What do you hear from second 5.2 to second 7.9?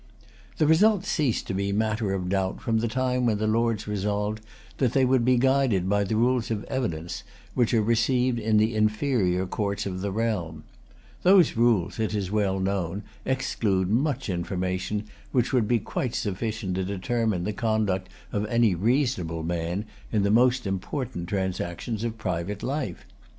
be guided by the rules of evidence which are